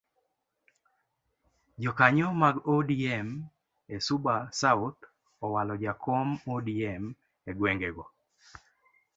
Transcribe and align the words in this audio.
Jokanyo 1.83 2.27
mag 2.41 2.55
odm 2.75 3.27
e 3.95 3.97
suba 4.05 4.35
south 4.59 4.99
owalo 5.45 5.73
jakom 5.83 6.29
odm 6.55 7.03
egwengego. 7.49 8.05